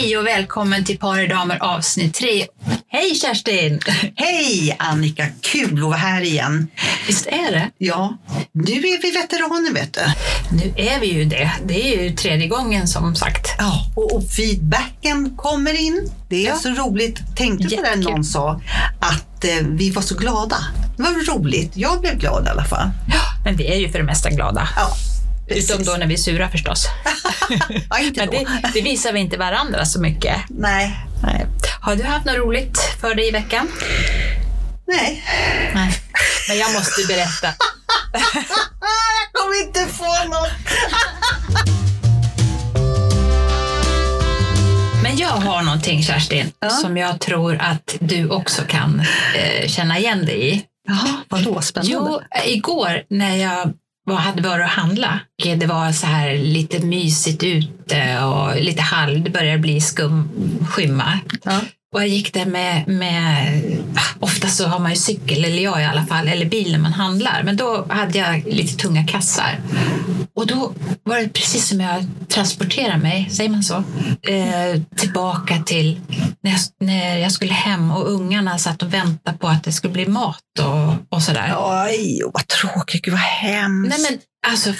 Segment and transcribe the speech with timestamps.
[0.00, 2.46] Hej och välkommen till Par damer avsnitt 3.
[2.88, 3.80] Hej Kerstin!
[4.16, 6.68] Hej Annika, kul att vara här igen.
[7.06, 7.70] Visst är det?
[7.78, 8.18] Ja,
[8.52, 10.00] nu är vi veteraner vet du.
[10.56, 11.50] Nu är vi ju det.
[11.66, 13.46] Det är ju tredje gången som sagt.
[13.58, 16.10] Ja, och, feedbacken kommer in.
[16.28, 16.56] Det är Ja.
[16.56, 17.18] så roligt.
[17.36, 18.60] Tänkte på det någon sa
[19.00, 20.56] att eh, vi var så glada.
[20.96, 21.72] Det var roligt.
[21.74, 22.90] Jag blev glad i alla fall.
[23.44, 24.68] Men vi är ju för det mesta glada.
[24.76, 24.88] Ja,
[25.50, 26.86] Utom då när vi är sura förstås.
[27.90, 30.36] Ja, inte Men det, det visar vi inte varandra så mycket.
[30.48, 30.96] Nej.
[31.22, 31.46] Nej.
[31.80, 33.68] Har du haft något roligt för dig i veckan?
[34.86, 35.24] Nej.
[35.74, 35.94] Nej.
[36.48, 37.46] Men jag måste berätta.
[39.32, 40.50] Jag kommer inte få något.
[45.02, 46.70] Men jag har någonting Kerstin Ja.
[46.70, 49.02] som jag tror att du också kan
[49.36, 50.62] eh, känna igen dig i.
[50.88, 51.60] Jaha, vadå?
[51.62, 51.92] Spännande.
[51.92, 53.72] Jo, igår när jag
[54.10, 55.20] var, hade varit och handla.
[55.56, 60.28] Det var så här lite mysigt ute och lite halv, det började bli skum,
[60.70, 61.18] skymma.
[61.44, 61.60] Ja.
[61.94, 63.62] Och jag gick där med, med,
[64.20, 66.92] ofta så har man ju cykel, eller jag i alla fall, eller bil när man
[66.92, 67.42] handlar.
[67.42, 69.60] Men då hade jag lite tunga kassar.
[70.34, 73.74] Och då var det precis som jag transporterade mig, säger man så,
[74.22, 76.00] eh, tillbaka till
[76.42, 79.92] när jag, när jag skulle hem och ungarna satt och väntade på att det skulle
[79.92, 81.54] bli mat och, och sådär.
[81.58, 83.02] Oj, vad tråkigt.
[83.02, 83.98] Gud, vad hemskt.
[83.98, 84.20] Nej men
[84.52, 84.74] alltså,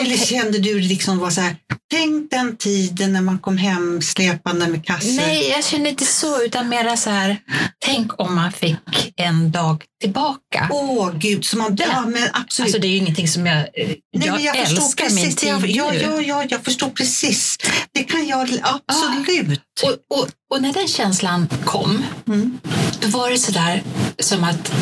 [0.00, 1.56] Eller kände du liksom var så här,
[1.90, 5.16] tänk den tiden när man kom hem släpande med kassar.
[5.16, 7.36] nej jag känner inte så utan mera så här,
[7.84, 10.68] tänk om man fick en dag tillbaka.
[10.70, 12.66] Åh gud, så man, Det- ja, men absolut.
[12.66, 15.36] Alltså det är ju ingenting som jag, eh, Nej, jag, jag förstår älskar min precis.
[15.36, 17.56] tid Jag, ja, ja, ja, jag förstår precis.
[17.92, 19.60] Det kan jag absolut.
[19.82, 22.58] Och, och, och när den känslan kom, Mm.
[23.00, 23.82] då var det sådär
[24.18, 24.72] som att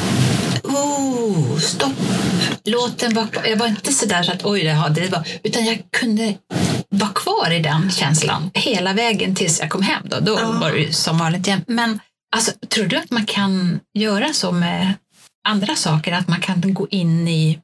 [0.64, 1.92] Oh, stopp!
[2.64, 6.34] Låten var Jag var inte sådär så att oj, det, det var, utan jag kunde
[6.88, 10.02] vara kvar i den känslan hela vägen tills jag kom hem.
[10.04, 10.52] Då, då Ja.
[10.52, 11.64] var det ju som vanligt igen.
[11.66, 12.00] Men
[12.36, 14.92] alltså, tror du att man kan göra så med
[15.48, 16.12] andra saker?
[16.12, 17.58] Att man kan gå in i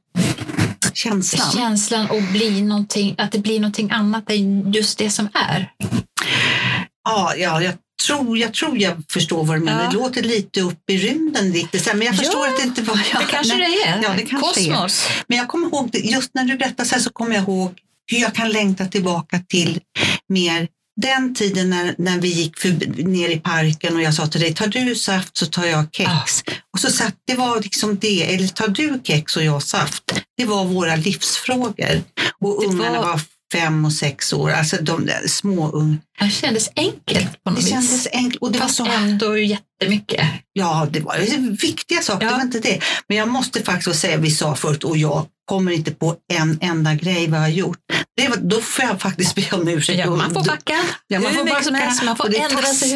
[0.93, 1.51] Känslan.
[1.51, 5.71] känslan och bli någonting, att det blir någonting annat än just det som är?
[7.09, 7.73] Ja, ja, jag
[8.07, 9.83] tror, jag tror jag förstår vad du menar.
[9.83, 9.89] Ja.
[9.89, 12.81] Det låter lite upp i rymden lite, så men jag förstår Ja, att det inte
[12.81, 13.21] var jag.
[13.21, 13.77] Det kanske Nej.
[13.83, 14.03] det är.
[14.03, 14.73] Ja, det kanske det är.
[14.73, 15.07] Kosmos.
[15.27, 17.79] Men jag kommer ihåg, just när du berättar så här så kommer jag ihåg
[18.11, 19.79] hur jag kan längta tillbaka till
[20.29, 20.67] mer
[21.01, 22.69] den tiden när, när vi gick för,
[23.03, 26.43] ner i parken och jag sa till dig, tar du saft så tar jag kex.
[26.73, 30.03] Och så satt, det var liksom det, eller tar du kex och jag saft.
[30.37, 32.01] Det var våra livsfrågor.
[32.41, 33.21] Och Det ungarna var- var
[33.53, 35.97] fem och sex år, alltså de där små unga.
[36.19, 37.69] Det kändes enkelt på något Det vis.
[37.69, 38.41] kändes enkelt.
[38.41, 40.25] Och det var Fast så ändå jättemycket.
[40.53, 41.17] Ja, det var
[41.61, 42.31] viktiga saker, Ja.
[42.31, 42.79] det var inte det.
[43.07, 46.93] Men jag måste faktiskt säga, vi sa förut, och jag kommer inte på en enda
[46.93, 47.77] grej vad jag har gjort.
[48.17, 49.99] Det var, då får jag faktiskt be om ursäkt.
[49.99, 51.85] Ja, man får backa Ja, man hur får mycket som backa.
[51.85, 52.03] helst.
[52.03, 52.89] Man får ändra sig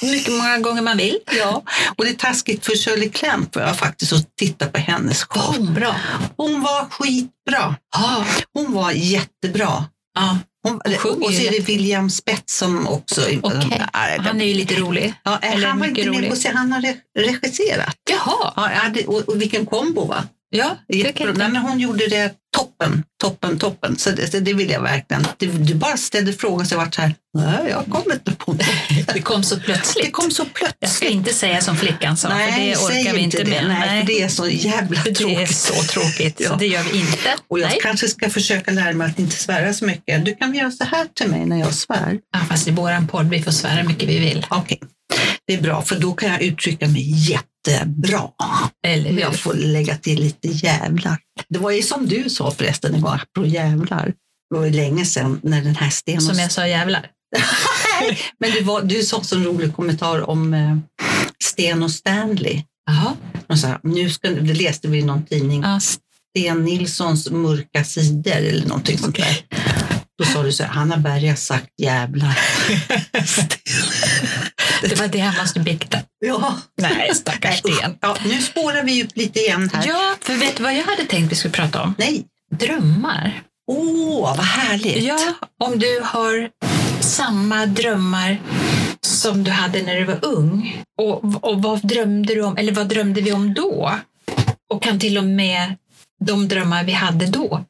[0.00, 1.18] hur mycket många gånger man vill.
[1.38, 1.62] Ja,
[1.96, 5.42] och det är taskigt för Shirley Clamp för jag faktiskt att titta på hennes Var
[5.42, 5.56] show.
[5.56, 5.96] hon bra?
[6.36, 7.76] Hon var skitbra.
[7.96, 8.24] Ja.
[8.54, 9.84] Hon var jättebra.
[10.14, 10.38] ja.
[10.62, 13.20] Hon, Hon och så är det William Spets som också...
[13.20, 13.82] Nej,
[14.18, 15.14] Han är ju lite rolig.
[15.24, 16.30] ja, han var inte med rolig.
[16.30, 17.96] på se, han har re- regisserat.
[18.10, 18.52] Jaha.
[18.56, 20.24] Ja, och, och vilken kombo va?
[20.50, 21.32] Ja, Jättebra.
[21.32, 23.98] Nej, men hon gjorde det toppen, toppen, toppen.
[23.98, 25.26] Så det, så det vill jag verkligen.
[25.36, 28.52] Du, du bara ställde frågan så jag vart så här, nej jag kommer inte på
[28.52, 28.66] något.
[29.14, 30.04] Det kom så plötsligt.
[30.04, 30.76] Det kom så plötsligt.
[30.80, 33.50] Jag ska inte säga som flickan sa, för det orkar vi inte det.
[33.50, 33.68] med.
[33.68, 35.56] Nej, för det är så jävla För det är tråkigt.
[35.56, 36.56] så tråkigt, så Ja.
[36.58, 37.34] det gör vi inte.
[37.48, 37.78] Och jag Nej.
[37.82, 40.24] kanske ska försöka lära mig att inte svära så mycket.
[40.24, 42.18] Du kan väl göra så här till mig när jag svär?
[42.32, 44.46] Ja, fast i våran podd, vi får svära hur mycket vi vill.
[44.50, 44.80] Okej,
[45.46, 47.02] det är bra för då kan jag uttrycka mig
[47.70, 48.30] jättebra.
[48.86, 49.20] Eller hur?
[49.20, 51.18] jag får lägga till lite jävlar.
[51.48, 54.14] Det var ju som du sa förresten igår, på jävlar.
[54.50, 57.06] Det var ju länge sedan när den här Sten och Som jag sa jävlar.
[58.40, 60.76] Men du, var, du sa så en rolig kommentar om eh,
[61.44, 62.62] Sten och Stanley.
[62.86, 63.16] Jaha.
[63.46, 65.62] Och så här, nu ska, det läste vi i någon tidning.
[65.62, 65.80] Ja.
[65.80, 69.44] Sten Nilssons mörka sidor eller någonting sånt där.
[70.18, 72.38] Då sa du så här, Hanna Berg har sagt jävlar.
[74.82, 75.98] Det var det han måste bikta.
[76.26, 76.58] ja.
[76.80, 77.96] Nej, stackars Sten.
[78.00, 79.86] ja, nu spårar vi upp lite igen här.
[79.86, 81.94] Ja, för vet du vad jag hade tänkt vi skulle prata om?
[81.98, 82.24] Nej.
[82.50, 83.42] Drömmar.
[83.70, 85.02] Åh, vad härligt.
[85.04, 85.18] Ja,
[85.64, 86.48] om du har
[87.00, 88.40] samma drömmar
[89.00, 90.82] som du hade när du var ung.
[90.98, 93.98] Och, och vad drömde du om, eller vad drömde vi om då?
[94.74, 95.74] Och kan till och med
[96.24, 97.64] de drömmar vi hade då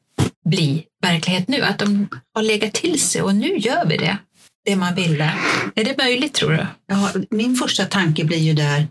[0.49, 1.61] bli verklighet nu?
[1.61, 4.17] Att de har legat till sig och nu gör vi det.
[4.65, 5.33] Det man ville.
[5.75, 6.67] Är det möjligt tror du?
[6.87, 8.87] Ja, min första tanke blir ju där,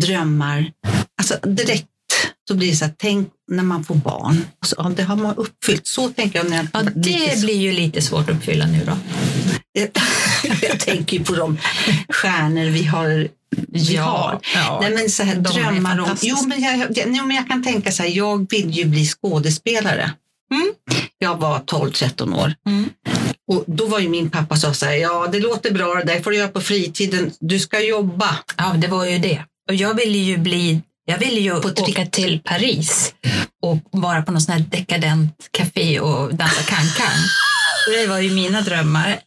[0.00, 0.72] drömmar.
[1.18, 1.86] Alltså direkt
[2.48, 4.44] så blir det så här, tänk när man får barn.
[4.60, 5.86] Och så, ja, det har man uppfyllt.
[5.86, 6.50] Så tänker jag.
[6.50, 8.96] När jag Ja, det blir ju lite svårt att uppfylla nu då.
[10.62, 11.58] Jag tänker ju på de
[12.08, 13.28] stjärnor vi har.
[13.68, 14.40] Vi Ja, har.
[14.54, 14.78] ja.
[14.82, 16.16] Nej, men så här, drömmar om...
[16.22, 19.06] Jo men, jag, jag, jo, men jag kan tänka så här, jag vill ju bli
[19.06, 20.12] skådespelare.
[20.52, 20.72] Mm.
[21.18, 22.54] Jag var 12-13 år.
[22.66, 22.90] Mm.
[23.52, 26.20] Och då var ju min pappa sa så här, ja det låter bra det där
[26.20, 28.38] får du göra på fritiden, du ska jobba.
[28.56, 29.42] Ja, det var ju det.
[29.68, 33.14] Och jag ville ju bli, jag ville ju På åka till Paris
[33.62, 36.74] och vara på någon sån här dekadent café och dansa.
[37.86, 39.20] Och Det var ju mina drömmar.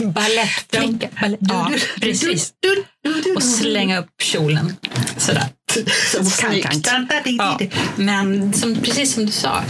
[0.00, 1.08] Balettflicka.
[1.20, 1.38] Balett.
[1.40, 2.52] Ja, precis.
[3.36, 4.76] Och slänga upp kjolen.
[5.16, 5.48] Sådär.
[6.12, 6.84] Så Snyggt.
[6.84, 7.58] kan, kan, Ja.
[7.96, 9.62] Men som, precis som du sa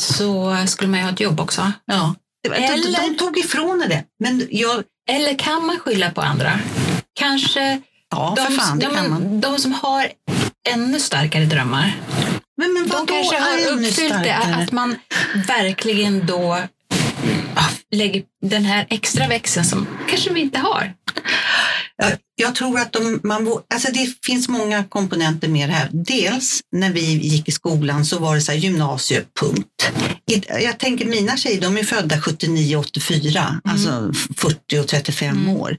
[0.00, 1.72] så skulle man ju ha ett jobb också.
[1.86, 2.14] Ja.
[2.54, 4.04] Eller- de tog ifrån det.
[4.24, 6.60] Men jag, Eller kan man skylla på andra?
[7.20, 7.80] Kanske
[8.10, 9.40] ja de, för fan de, kan man.
[9.40, 10.08] de som har
[10.68, 11.96] ännu starkare drömmar.
[12.56, 14.96] Men, men De kanske har uppfyllt det, att man
[15.46, 16.58] verkligen då
[17.56, 17.62] ja,
[17.96, 20.94] lägger den här extra växeln som kanske vi inte har.
[22.02, 25.90] Jag, jag tror att de, man, alltså det finns många komponenter med det här.
[25.92, 29.90] Dels när vi gick i skolan så var det så här gymnasie, punkt.
[30.30, 35.48] I- Jag tänker mina tjejer, de är födda 79-84, alltså 40 och 35 Mm.
[35.56, 35.76] år.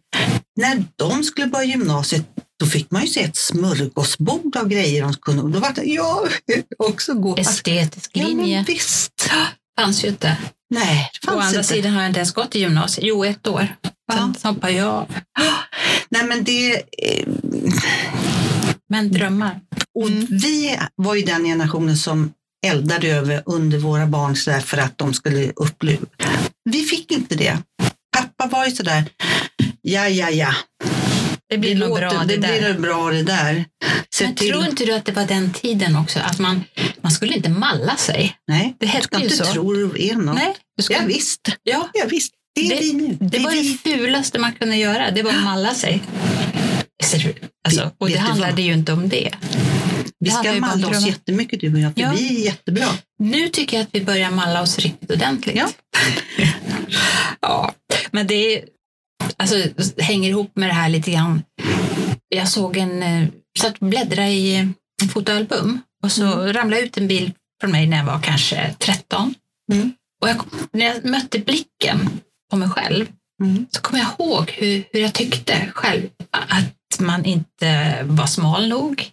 [0.60, 2.25] När de skulle börja gymnasiet
[2.60, 5.54] då fick man ju se ett smörgåsbord av grejer de kunde.
[5.54, 7.38] Då var det, ja, jag också gå.
[7.38, 9.30] Estetisk ja, linje men visst.
[9.80, 10.38] fanns ju inte.
[10.69, 11.69] Nej, det Å fanns andra inte.
[11.74, 13.07] sidan har jag inte ens gått i gymnasiet.
[13.07, 13.68] Jo, ett år.
[14.13, 15.16] Sen hoppade jag av.
[16.10, 17.27] Nej, men det, eh,
[18.89, 19.60] Men drömmar.
[19.95, 20.27] Och Mm.
[20.30, 22.33] vi var ju den generationen som
[22.68, 26.06] eldade över under våra barn så där för att de skulle uppleva.
[26.69, 27.57] Vi fick inte det.
[28.18, 29.04] Pappa var ju sådär,
[29.81, 30.54] ja, ja, ja.
[31.50, 33.66] Det blir nog bra det, det blir nog bra det där.
[34.16, 34.50] Se Men till.
[34.51, 36.19] tror inte du att det var den tiden också?
[36.19, 36.63] Att man,
[37.01, 38.36] man skulle inte malla sig.
[38.48, 39.46] Nej, Det hette ju inte så.
[39.46, 40.36] tro du är något.
[40.36, 41.42] Nej, du ska, Ja, visst.
[41.63, 42.34] ja, Ja, visst.
[42.56, 43.18] Det är Det- vi nu.
[43.22, 45.12] det var det fulaste man kunde göra.
[45.12, 46.01] Det var att malla sig.
[47.66, 49.31] Alltså, och det handlade ju inte om det.
[50.19, 52.13] Vi det ska malla oss jättemycket du och jag, för Ja.
[52.18, 52.88] vi är jättebra.
[53.19, 55.56] Nu tycker jag att vi börjar malla oss riktigt ordentligt.
[55.57, 55.69] Ja.
[57.42, 57.74] ja,
[58.12, 58.63] men det är,
[59.38, 59.56] alltså,
[59.98, 61.44] hänger ihop med det här lite grann.
[62.30, 63.27] Jag såg en, eh,
[63.60, 64.74] satt och bläddrade i en
[65.13, 67.31] fotoalbum och så ramlade ut en bild
[67.62, 69.33] från mig när jag var kanske 13.
[69.71, 69.94] Mm.
[70.21, 70.36] Och jag,
[70.71, 72.10] när jag mötte blicken
[72.51, 73.06] på mig själv
[73.44, 73.66] Mm.
[73.71, 79.12] så kommer jag ihåg hur, hur jag tyckte själv att man inte var smal nog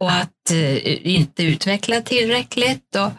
[0.00, 2.96] och att eh, inte utvecklad tillräckligt.
[2.96, 3.10] Och,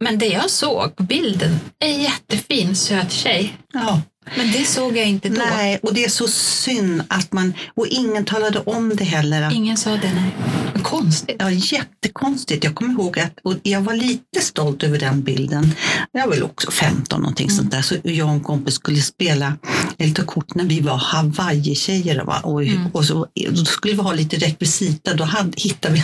[0.00, 3.56] men det jag såg på bilden är en jättefin söt tjej.
[3.72, 4.02] Ja.
[4.36, 5.42] Men det såg jag inte då.
[5.56, 9.42] Nej, och det är så synd att man, och ingen talade om det heller.
[9.42, 10.12] Att Ingen sa det.
[10.14, 10.34] Nej.
[10.82, 11.36] Konstigt.
[11.38, 12.64] Ja, jättekonstigt.
[12.64, 15.72] Jag kommer ihåg att och jag var lite stolt över den bilden.
[16.12, 17.56] Jag var väl också 15 någonting Mm.
[17.56, 17.82] sånt där.
[17.82, 19.52] Så jag och en kompis skulle spela
[19.98, 22.24] lite kort när vi var Hawaii-tjejer.
[22.24, 22.40] va?
[22.42, 22.86] Och, Mm.
[22.92, 25.14] och så, då skulle vi ha lite rekvisita.
[25.14, 26.02] Då hade, hittade vi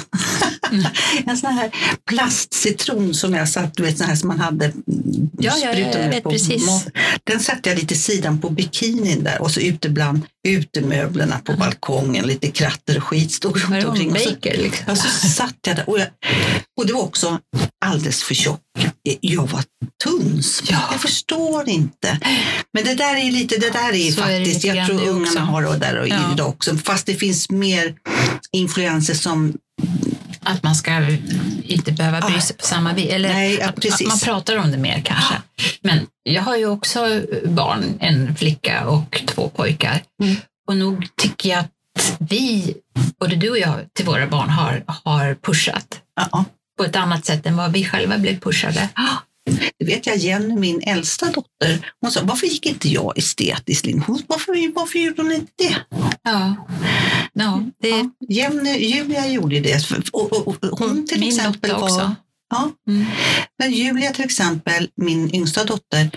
[0.72, 0.86] Mm.
[1.26, 1.70] en sån här
[2.06, 4.72] plastcitron som jag satt, du vet sån här som man hade
[5.38, 6.86] Ja, ja, jag med vet på precis.
[7.24, 12.26] Den satte jag lite sidan på bikinin där och så ute bland utemöblerna på balkongen.
[12.26, 14.12] Lite kratter och skit stod runt omkring.
[14.12, 14.84] Baker liksom?
[14.88, 16.08] Ja, så satt jag där och, jag,
[16.80, 17.38] och det var också
[17.84, 18.60] alldeles för tjock.
[19.20, 19.64] Jag var
[20.04, 20.42] tunn.
[20.68, 20.88] Ja.
[20.90, 22.18] Jag förstår inte.
[22.74, 25.40] Men det där är lite, det där är Så är faktiskt, lite jag tror ungarna
[25.40, 26.32] har det där och Ja.
[26.34, 26.76] idag också.
[26.76, 27.94] Fast det finns mer
[28.52, 29.54] influenser som,
[30.42, 31.06] Att man ska
[31.62, 33.10] inte behöva bry sig på samma vis.
[33.10, 35.34] Eller Nej, ja, att- man pratar om det mer kanske.
[35.82, 40.02] Men jag har ju också barn, en flicka och två pojkar.
[40.22, 40.36] Mm.
[40.68, 42.74] Och nog tycker jag att vi,
[43.20, 46.44] både du och jag, till våra barn har, har pushat ja,
[46.78, 48.88] på ett annat sätt än vad vi själva blev pushade.
[49.78, 54.04] Det vet jag Jenny, min äldsta dotter, hon sa varför gick inte jag estetisk linje?
[54.26, 55.76] Varför, varför gjorde hon inte det?
[56.22, 56.56] Ja,
[57.32, 59.90] ja det Ja, Jenny, Julia gjorde det.
[60.12, 62.14] Och, och, och, hon till min exempel var, också.
[62.50, 63.06] Ja, Mm.
[63.58, 66.10] Men Julia till exempel, min yngsta dotter,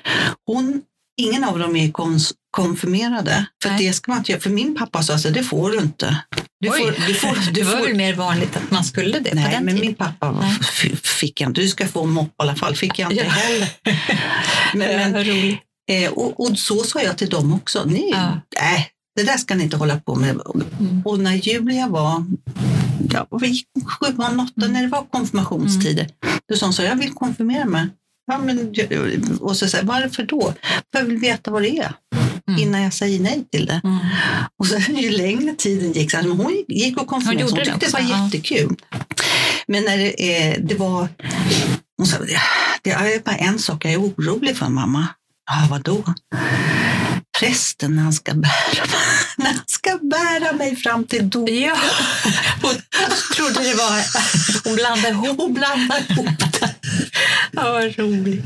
[0.46, 0.82] hon,
[1.22, 3.46] ingen av dem är kons, konfirmerade.
[3.64, 4.42] För det ska man inte göra.
[4.42, 6.18] För min pappa sa så det får du inte.
[6.60, 6.78] Du Oj.
[6.80, 9.44] får, du får, Det du var får, väl mer vanligt att man skulle det Nej,
[9.62, 9.80] men tiden.
[9.82, 10.64] min pappa var-
[11.04, 11.62] fick jag inte.
[11.62, 12.76] Du ska få mopp i alla fall.
[12.76, 13.30] Fick jag inte Ja.
[13.30, 13.70] heller.
[14.76, 15.60] Men, Ja, men, roligt.
[15.92, 17.86] eh, och, och så sa jag till dem också.
[17.86, 18.40] Ni, Ja.
[18.62, 20.30] nej, det där ska ni inte hålla på med.
[20.80, 21.02] Mm.
[21.06, 22.26] Och när Julia var,
[23.14, 23.68] ja, vi gick
[24.00, 24.74] sjuan, åttan, Mm.
[24.74, 26.08] när det var konfirmationstider,
[26.50, 27.88] då sa hon så jag vill konfirmera mig.
[28.32, 28.74] Ja, men,
[29.42, 30.54] och så säger varför då?
[30.92, 31.94] För jag vill veta vad det är
[32.50, 32.60] Mm.
[32.60, 33.82] innan jag säger nej till det.
[33.84, 33.98] Mm.
[34.60, 37.66] Och så ju längre tiden gick, så men hon gick och konfirmerade Hon Hon det
[37.66, 38.26] tyckte det också, var ja.
[38.26, 38.76] jättekul.
[39.68, 41.08] Men när det, eh, det var,
[41.98, 42.40] hon sa, det,
[42.82, 45.08] det är bara en sak jag är orolig för mamma.
[45.52, 46.04] Ja, vadå?
[47.40, 48.86] prästen när han ska bära,
[49.38, 51.50] när han ska bära mig fram till dop.
[51.50, 51.78] Ja,
[52.62, 52.76] hon
[53.36, 54.04] trodde det var...
[54.64, 55.38] Hon blandade ihop.
[55.38, 56.53] Hon blandar ihop det.
[57.52, 58.46] Ja, vad roligt.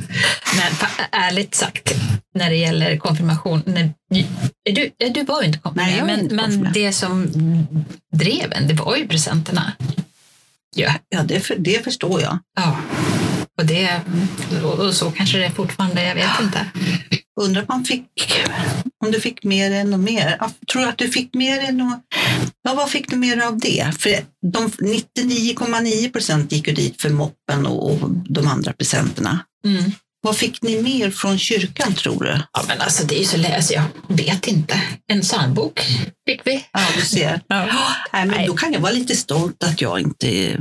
[0.55, 1.95] Men ärligt sagt,
[2.35, 3.63] när det gäller konfirmation...
[3.65, 3.93] När,
[4.69, 7.27] är du, du var ju inte konfirmerad, Nej, men, inte men det som
[8.13, 9.73] drev en, det var ju presenterna.
[10.75, 12.39] Ja, Ja, det, för, det förstår jag.
[12.55, 12.77] ja.
[13.57, 14.01] Och, det,
[14.63, 16.65] och så kanske det är fortfarande, jag vet inte.
[17.41, 18.05] Undrar om man fick,
[19.05, 20.37] om du fick mer än och mer.
[20.39, 21.99] Jag tror att du fick mer än och,
[22.63, 23.93] Ja, vad fick du mer av det?
[23.99, 24.11] För
[24.51, 29.39] de 99,9 procent gick ju dit för moppen och, och de andra presenterna.
[29.65, 29.91] Mm.
[30.21, 32.41] Vad fick ni mer från kyrkan tror du?
[32.53, 34.81] Ja, men alltså det är ju så lätt, alltså, jag vet inte.
[35.07, 35.79] En psalmbok
[36.29, 36.65] fick vi.
[36.71, 37.41] Ja, du ser.
[37.47, 37.65] Ja.
[38.13, 38.47] Nej, men Nej.
[38.47, 40.59] då kan jag vara lite stolt att jag inte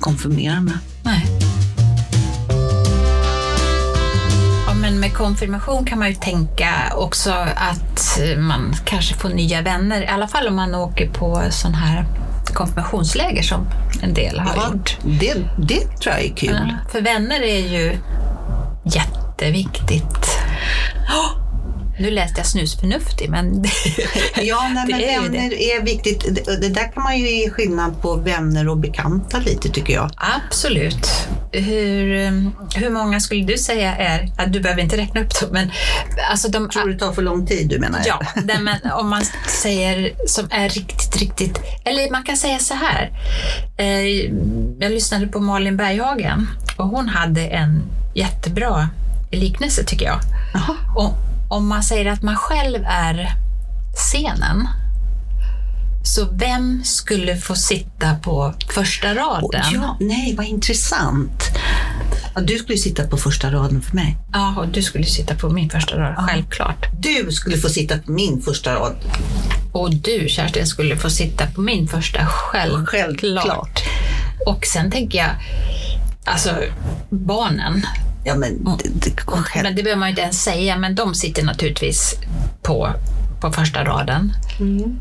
[0.00, 0.74] konfirmerar mig.
[1.04, 1.53] Nej.
[5.04, 10.02] Med konfirmation kan man ju tänka också att man kanske får nya vänner.
[10.02, 12.04] I alla fall om man åker på sån här
[12.54, 13.66] konfirmationsläger som
[14.02, 14.96] en del har Ja, gjort.
[15.04, 16.50] det, det tror jag är kul.
[16.68, 17.98] Ja, för vänner är ju
[18.84, 20.38] jätteviktigt.
[21.98, 23.68] Nu läste jag snusförnuftig, men det,
[24.42, 26.24] Ja, nej, Det men är ju vänner är viktigt.
[26.34, 30.10] Det, det där kan man ju ge skillnad på vänner och bekanta lite tycker jag.
[30.16, 31.08] Absolut.
[31.52, 35.70] Hur, um, hur många skulle du säga är, du behöver inte räkna upp dem, men
[36.30, 38.00] alltså de, Tror du det tar för lång tid du menar?
[38.06, 39.22] ja, nej, men om man
[39.62, 43.10] säger som är riktigt, riktigt, eller man kan säga så här.
[43.76, 44.06] Eh,
[44.80, 47.82] jag lyssnade på Malin Berghagen och hon hade en
[48.14, 48.88] jättebra
[49.32, 50.20] liknelse tycker jag.
[50.54, 50.76] Jaha.
[50.96, 51.14] Och
[51.48, 53.32] om man säger att man själv är
[53.94, 54.68] scenen,
[56.04, 59.62] så vem skulle få sitta på första raden?
[59.72, 61.42] Ja, nej, vad intressant.
[62.42, 64.16] Du skulle sitta på första raden för mig.
[64.32, 66.86] Ja, och du skulle sitta på min första rad, självklart.
[66.98, 68.96] Du skulle få sitta på min första rad.
[69.72, 72.88] Och du, Kerstin, skulle få sitta på min första, självklart.
[72.88, 73.82] Självklart.
[74.46, 75.30] Och sen tänker jag,
[76.24, 76.50] alltså
[77.10, 77.86] barnen,
[78.24, 79.62] Ja, men det, det, själv.
[79.64, 82.14] men det behöver man ju inte ens säga, men de sitter naturligtvis
[82.62, 82.90] på,
[83.40, 84.32] på första raden.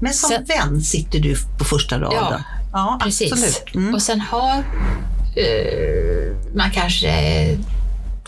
[0.02, 2.18] Men som Sen- vän sitter du på första raden.
[2.22, 2.40] Ja,
[2.74, 3.32] ja Precis.
[3.32, 3.76] absolut.
[3.76, 3.94] Mm.
[3.94, 4.64] Och sen har
[5.36, 7.10] eh, man kanske,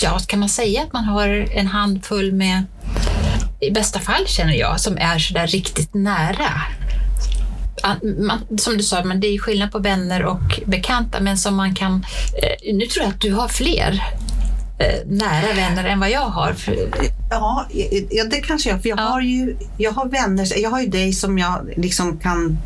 [0.02, 2.64] ja, kan man säga att man har en handfull med,
[3.60, 6.50] i bästa fall känner jag, som är sådär riktigt nära.
[7.84, 11.56] An- Man, som du sa, men det är skillnad på vänner och bekanta, men som
[11.56, 12.06] man kan...
[12.44, 14.04] Eh, nu tror jag att du har fler
[15.06, 16.56] nära vänner än vad jag har.
[17.30, 17.66] Ja,
[18.10, 18.82] ja, det kanske jag.
[18.82, 19.04] För jag, Ja.
[19.04, 22.58] har ju, jag har vänner, jag har ju dig som jag liksom kan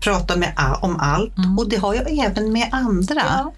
[0.00, 3.22] prata med om allt och det har jag även med andra.
[3.38, 3.52] Ja.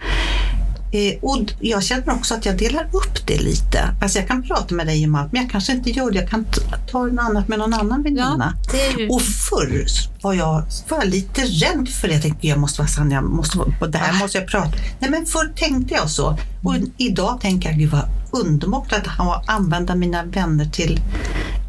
[0.93, 3.95] Eh, och jag känner också att jag delar upp det lite.
[4.03, 6.19] Alltså jag kan prata med dig om allt, men jag kanske inte gör det.
[6.19, 6.47] Jag kan
[6.91, 8.55] ta något annat med någon annan väninna.
[8.99, 9.87] ju, Och förr
[10.23, 12.15] var jag, var jag lite rädd för det.
[12.15, 14.19] Jag tänkte, jag måste vara sann, jag måste, det här Ah.
[14.19, 14.73] måste jag prata.
[14.99, 16.39] Nej, men förr tänkte jag så.
[16.63, 19.07] Och idag tänker jag, gud vad underbart att
[19.47, 21.01] använda mina vänner till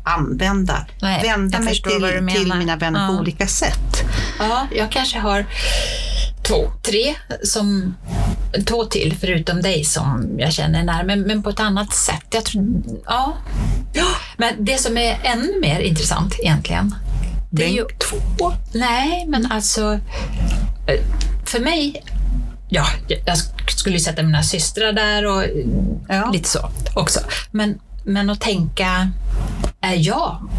[0.04, 3.20] använda, Nej, vända mig till, till mina vänner på Ja.
[3.20, 4.04] olika sätt.
[4.40, 5.46] Ja, jag kanske har
[6.48, 7.96] två, tre som
[8.66, 12.26] två till förutom dig som jag känner när, men, men på ett annat sätt.
[12.32, 13.34] Jag tror, ja.
[13.94, 14.06] ja.
[14.38, 16.96] Men det som är ännu mer intressant egentligen,
[17.50, 18.54] det är ju Bänk två.
[18.74, 19.94] Nej, men alltså
[20.88, 21.02] eh,
[21.46, 22.04] för mig,
[22.70, 22.86] ja,
[23.26, 23.38] jag
[23.68, 25.44] skulle ju sätta mina systrar där och
[26.08, 26.30] Ja.
[26.34, 27.20] lite så också.
[27.52, 29.12] Men, men att tänka,
[29.82, 30.50] är jag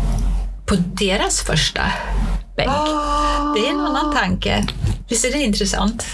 [0.66, 1.82] på deras första
[2.56, 2.70] bänk?
[3.56, 4.66] Det är en annan tanke.
[5.08, 6.06] Visst är det intressant?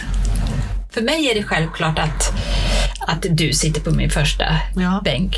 [0.96, 2.32] För mig är det självklart att,
[3.06, 4.44] att du sitter på min första
[4.76, 5.00] Ja.
[5.04, 5.36] bänk.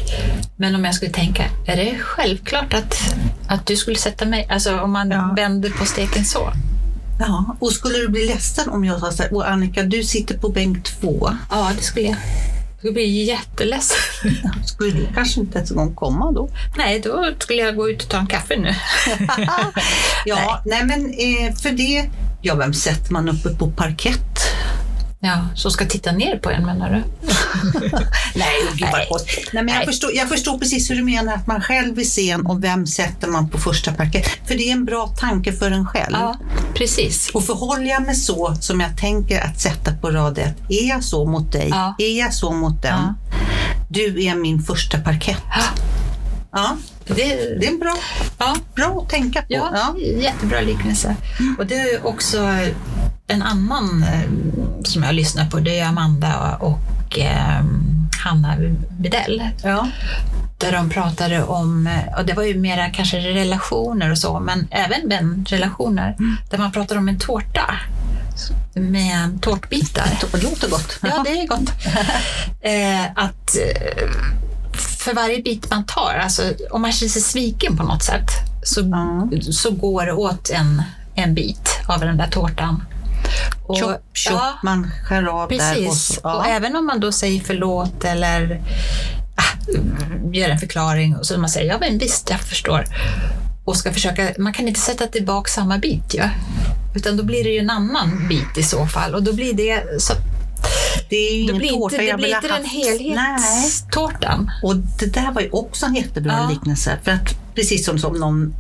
[0.57, 3.15] Men om jag skulle tänka, är det självklart att,
[3.49, 5.33] att du skulle sätta mig, alltså om man Ja.
[5.37, 6.53] vänder på steken så?
[7.21, 7.57] Ja.
[7.61, 10.49] Och skulle du bli ledsen om jag sa så här, "Åh, Annika, du sitter på
[10.49, 11.31] bänk två.
[11.51, 12.17] Ja, det skulle jag.
[12.17, 13.97] Jag skulle bli jätteledsen.
[14.67, 16.49] Skulle du kanske inte ens en gång komma då?
[16.77, 18.75] Nej, då skulle jag gå ut och ta en kaffe nu.
[20.25, 22.11] ja, nej, men eh, för det,
[22.43, 24.39] ja, vem sätter man uppe på parkett?
[25.21, 27.29] Ja, som ska titta ner på en menar du?
[28.35, 29.49] Nej, gud vad konstigt.
[29.53, 29.87] Nej, men jag, Nej.
[29.87, 33.29] förstår, jag förstår precis hur du menar, att man själv är sen och vem sätter
[33.29, 34.27] man på första parkett?
[34.47, 36.13] För det är en bra tanke för en själv.
[36.13, 36.39] Ja,
[36.75, 37.31] precis.
[37.31, 41.05] Och förhåller jag mig så som jag tänker att sätta på rad ett, är jag
[41.05, 41.69] så mot dig?
[41.71, 41.95] Ja.
[41.99, 43.01] Är jag så mot den?
[43.01, 43.15] Ja.
[43.89, 45.43] Du är min första parkett.
[45.51, 45.63] Ja,
[46.53, 47.15] Ja, det,
[47.61, 47.97] det är en bra,
[48.39, 49.47] ja, bra att tänka på.
[49.49, 51.17] ja, jättebra liknelse.
[51.59, 52.39] Och det är också
[53.27, 54.21] en annan eh,
[54.85, 57.65] som jag lyssnar på, det är Amanda och eh,
[58.25, 58.57] Hanna
[58.99, 59.49] Widell.
[59.63, 59.89] Ja.
[60.59, 65.09] Där de pratade om, och det var ju mera kanske relationer och så, men även
[65.09, 66.17] vänrelationer.
[66.51, 67.75] Där man pratade om en tårta
[68.75, 70.09] med tårtbitar.
[70.33, 70.99] Det låter gott.
[71.03, 71.71] Ja, det är gott.
[72.61, 74.09] eh, att eh,
[75.09, 78.31] för varje bit man tar, alltså om man känner sig sviken på något sätt,
[78.63, 79.29] så, Ja.
[79.53, 80.83] så går det åt en,
[81.15, 82.83] en bit av den där tårtan.
[83.67, 85.35] Och, Chop, chop, ja, man skär av där.
[85.45, 86.15] Och precis.
[86.15, 86.35] så, ja.
[86.35, 88.61] Och även om man då säger förlåt eller
[89.37, 89.73] ah,
[90.33, 92.85] gör en förklaring och så man säger ja men visst, jag förstår.
[93.65, 96.23] Och ska försöka, man kan inte sätta tillbaka samma bit ju.
[96.95, 100.03] Utan då blir det ju en annan bit i så fall och då blir det
[100.03, 100.13] så
[101.11, 104.51] det är ju ingen blir tårta inte, det jag blir vill inte den helhetstårtan.
[104.63, 106.49] Och det där var ju också en jättebra Ja.
[106.51, 106.99] liknelse.
[107.05, 108.55] För att precis som, som någon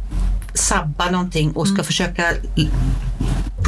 [0.54, 1.84] sabbar någonting och ska Mm.
[1.84, 2.32] försöka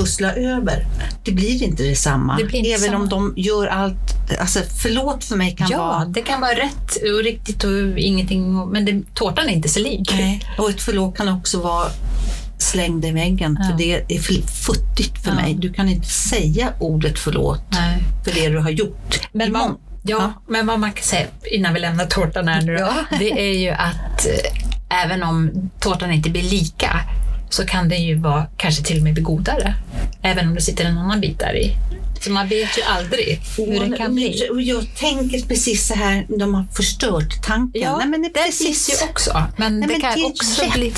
[0.00, 0.86] pussla över.
[1.24, 2.36] Det blir inte detsamma.
[2.36, 2.98] Det blir inte Även samma.
[3.02, 3.96] om de gör allt.
[4.40, 8.70] Alltså förlåt för mig kan Ja, vara det kan vara rätt och riktigt och ingenting,
[8.70, 10.10] men det, tårtan är inte sig lik.
[10.12, 10.40] Nej.
[10.58, 11.86] Och ett förlåt kan också vara
[12.58, 13.56] slängd i väggen.
[13.60, 13.68] Ja.
[13.70, 14.18] För det är
[14.64, 15.34] futtigt för Ja.
[15.34, 15.54] mig.
[15.54, 18.02] Du kan inte säga ordet förlåt Nej.
[18.24, 19.20] för det du har gjort.
[19.32, 19.68] Men, Imorgon.
[19.70, 23.18] vad, ja, men vad man kan säga innan vi lämnar tårtan här nu då, Ja.
[23.18, 27.00] det är ju att eh, även om tårtan inte blir lika
[27.50, 29.74] så kan den ju vara kanske till och med godare.
[30.22, 31.76] Även om det sitter en annan bit där i.
[32.20, 34.48] Så man vet ju aldrig hur det kan bli.
[34.52, 37.82] Och Jag tänker precis så här, de har förstört tanken.
[37.82, 38.66] Ja, Nej, men det det precis.
[38.86, 39.42] finns ju också.
[39.56, 40.92] Men Nej, det men kan det också bli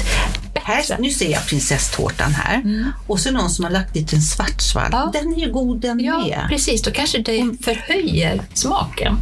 [0.65, 2.63] Här, nu ser jag prinsesstårtan här
[3.07, 4.89] och så någon som har lagt dit en svartsvall.
[4.93, 5.11] Ja.
[5.13, 6.47] Den är ju god den Ja, med.
[6.49, 6.83] precis.
[6.83, 9.17] Då kanske det förhöjer smaken.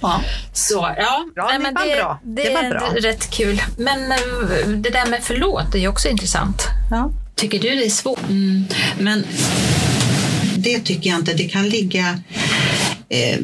[0.00, 0.22] Ja.
[0.52, 2.20] Så ja, Ja, nej, det men var det, bra.
[2.24, 3.10] det, Det var är bra.
[3.10, 3.62] rätt kul.
[3.78, 6.62] Men eh, det där med förlåt är ju också intressant.
[6.90, 7.12] Ja.
[7.34, 8.28] Tycker du det är svårt?
[8.28, 8.64] Mm.
[8.98, 9.24] Men
[10.56, 11.34] Det tycker jag inte.
[11.34, 12.18] Det kan ligga
[13.08, 13.38] eh,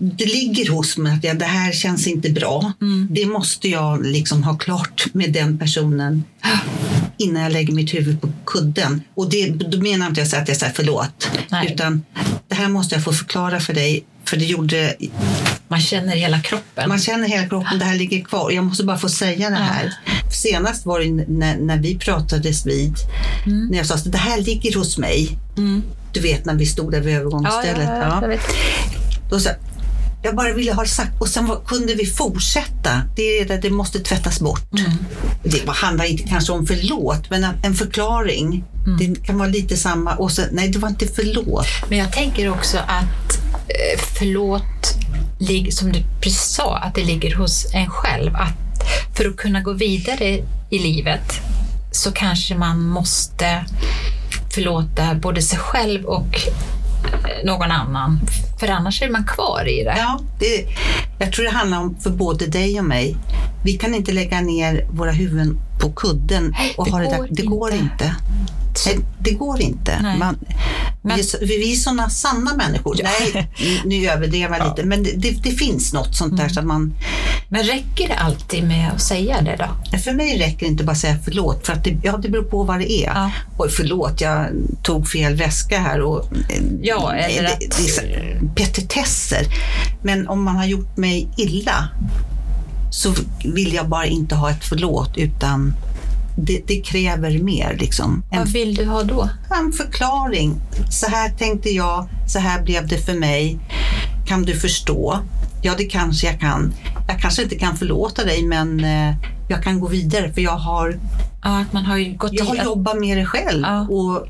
[0.00, 2.72] det ligger hos mig att ja, det här känns inte bra.
[2.80, 3.08] Mm.
[3.10, 6.24] Det måste jag liksom ha klart med den personen
[7.18, 9.02] innan jag lägger mitt huvud på kudden.
[9.14, 11.30] Och det, då menar inte jag så att jag säger förlåt.
[11.48, 11.72] Nej.
[11.72, 12.04] Utan
[12.48, 14.04] det här måste jag få förklara för dig.
[14.24, 14.96] För det gjorde,
[15.68, 16.88] man känner hela kroppen.
[16.88, 18.50] man känner hela kroppen, det här ligger kvar.
[18.50, 19.94] Jag måste bara få säga det här.
[20.32, 22.94] Senast var det när, när vi pratades vid,
[23.70, 25.38] när jag sa att det här ligger hos mig.
[25.56, 25.82] Mm.
[26.12, 27.88] Du vet när vi stod där vid ja, övergångsstället.
[27.88, 28.40] ja, ja, jag vet.
[29.30, 29.50] Då sa,
[30.22, 33.02] jag bara ville ha det sagt och sen var, kunde vi fortsätta.
[33.16, 34.72] Det, det, det måste tvättas bort.
[34.72, 34.92] Mm.
[35.42, 38.64] Det handlar inte kanske om förlåt, men en, förklaring.
[38.86, 38.98] Mm.
[38.98, 40.14] Det kan vara lite samma.
[40.14, 41.66] Och så, nej, det var inte förlåt.
[41.88, 43.29] Men jag tänker också att
[44.18, 44.94] förlåt,
[45.38, 48.36] lig- som du precis sa, att det ligger hos en själv.
[48.36, 48.56] Att
[49.16, 50.38] för att kunna gå vidare
[50.70, 51.40] i livet
[51.92, 53.64] så kanske man måste
[54.54, 56.40] förlåta både sig själv och
[57.04, 58.20] eh, någon annan.
[58.60, 59.94] För annars är man kvar i det.
[59.98, 60.66] Ja, det,
[61.18, 63.16] jag tror det handlar om för både dig och mig.
[63.64, 67.28] Vi kan inte lägga ner våra huvuden på kudden och Det ha det där.
[67.30, 67.84] Det går inte.
[67.84, 68.14] inte.
[68.86, 69.98] Nej, det går inte.
[70.02, 70.18] Nej.
[70.18, 70.38] Man,
[71.02, 72.96] Men- vi, vi är sådana sanna människor.
[73.02, 73.50] Nej,
[73.84, 74.88] nu överdrev jag lite.
[74.88, 76.46] Men det, det, det finns något sånt Mm.
[76.46, 76.94] där så att man
[77.48, 79.56] Men räcker det alltid med att säga det
[79.92, 79.98] då?
[79.98, 82.42] För mig räcker det inte bara att säga förlåt, för att det, ja, det beror
[82.44, 83.06] på vad det är.
[83.06, 83.30] Ja.
[83.58, 84.46] Oj, förlåt, jag
[84.82, 86.00] tog fel väska här.
[86.00, 88.02] Och, eh, Ja, eller det, att- det är så,
[88.54, 89.46] petitesser.
[90.02, 91.88] Men om man har gjort mig illa
[92.92, 95.74] så vill jag bara inte ha ett förlåt, utan
[96.36, 97.76] det, det kräver mer.
[97.80, 98.22] Liksom.
[98.30, 99.28] En, Vad vill du ha då?
[99.60, 100.54] en förklaring.
[100.90, 103.58] Så här tänkte jag, så här blev det för mig.
[104.26, 105.18] Kan du förstå?
[105.62, 106.72] Ja, det kanske jag kan.
[107.08, 109.14] Jag kanske inte kan förlåta dig, men eh,
[109.48, 110.98] jag kan gå vidare för jag har,
[111.42, 113.62] Ja, att man har gått jag har i- jobbat med det själv.
[113.66, 113.80] Ja.
[113.88, 114.26] Och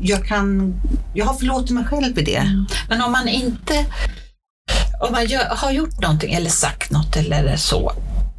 [0.00, 0.74] jag, kan,
[1.14, 2.64] jag har förlåtit mig själv i det.
[2.88, 3.86] Men om man inte
[5.00, 7.92] om man gör, har gjort någonting eller sagt något eller så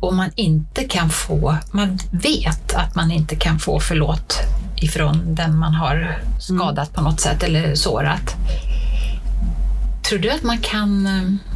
[0.04, 4.39] och man inte kan få, man vet att man inte kan få förlåt
[4.76, 8.36] ifrån den man har skadat på något sätt eller sårat.
[10.10, 11.54] Tror du att man kan eh,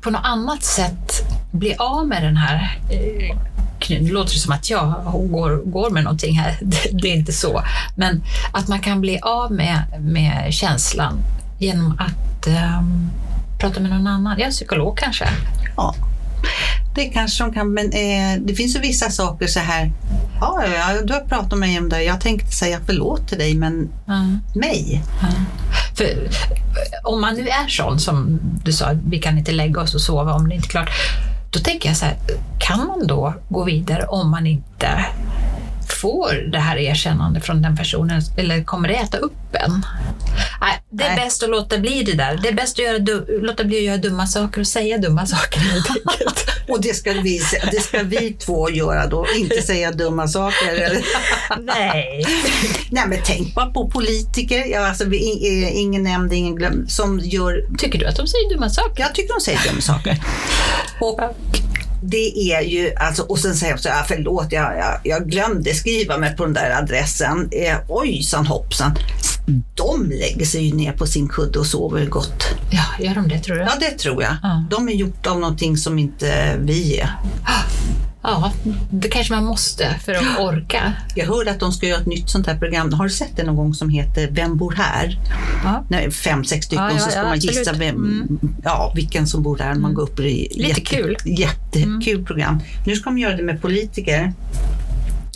[0.00, 1.12] på något annat sätt
[1.50, 3.36] bli av med den här eh,
[3.88, 4.94] det låter som att jag
[5.30, 7.62] går, går med någonting här, det, det är inte så.
[7.94, 11.22] Men att man kan bli av med, med känslan
[11.58, 13.10] genom att um,
[13.58, 14.38] prata med någon annan.
[14.38, 15.28] Ja, psykolog kanske.
[15.76, 15.94] Ja.
[16.94, 19.92] Det kanske de kan, men eh, det finns ju vissa saker så här.
[20.40, 22.02] Ja, ja, du har pratat med mig om det.
[22.02, 24.22] Jag tänkte säga förlåt till dig, men Ja.
[24.60, 25.02] mig?
[25.22, 25.28] Ja.
[25.96, 26.28] För
[27.04, 30.34] om man nu är sån som du sa, vi kan inte lägga oss och sova
[30.34, 30.90] om det inte är klart.
[31.50, 32.16] Då tänker jag så här,
[32.58, 35.04] kan man då gå vidare om man inte
[36.00, 39.86] får det här erkännandet från den personen eller kommer det äta upp en?
[40.60, 41.24] Nej, det är Nej.
[41.24, 42.38] bäst att låta bli det där.
[42.42, 45.60] Det är bäst att göra, låta bli att göra dumma saker och säga dumma saker
[45.60, 46.50] helt enkelt.
[46.68, 51.04] Och det ska, vi, det ska vi två göra då, inte säga dumma saker.
[51.60, 52.26] Nej.
[52.90, 55.18] Nej men tänk bara på politiker, ja, alltså, vi,
[55.72, 59.02] ingen nämnd, ingen glömd, som gör, Tycker du att de säger dumma saker?
[59.02, 60.16] jag tycker de säger dumma saker.
[61.00, 61.20] Och
[62.02, 65.74] det är ju, alltså, och sen säger jag så här, förlåt, jag, jag, jag glömde
[65.74, 67.48] skriva mig på den där adressen.
[67.52, 68.96] Eh, ojsan hoppsan.
[69.74, 72.44] De lägger sig ju ner på sin kudde och sover gott.
[72.70, 73.62] Ja, gör de det tror du?
[73.62, 74.36] Ja, det tror jag.
[74.42, 74.64] Ja.
[74.70, 77.10] De är gjort av någonting som inte vi är.
[78.22, 78.52] Ja,
[78.90, 80.92] det kanske man måste för att orka.
[81.14, 82.92] Jag hörde att de ska göra ett nytt sånt här program.
[82.92, 85.18] Har du sett det någon gång som heter Vem bor här?
[85.64, 85.84] Ja.
[85.88, 87.56] Nej, fem, sex stycken Ja, ja, så ska man absolut.
[87.56, 88.38] gissa vem, Mm.
[88.64, 89.74] ja, vilken som bor där.
[89.74, 91.16] Man går upp i Lite kul.
[91.24, 91.34] Mm.
[91.36, 92.60] Jättekul program.
[92.86, 94.32] Nu ska de göra det med politiker.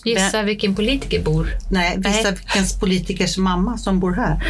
[0.04, 1.48] Gissa vilken politiker bor.
[1.70, 2.24] Nej, Nej.
[2.24, 4.44] vilken politikers mamma som bor här.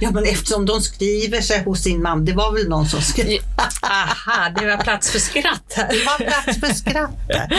[0.00, 2.22] Ja, men eftersom de skriver sig hos sin mamma.
[2.22, 3.38] Det var väl någon som skrev.
[3.82, 5.88] Aha, det var plats för skratt här.
[5.92, 7.10] Det var plats för skratt.